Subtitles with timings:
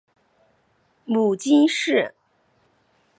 [1.05, 2.15] 母金氏。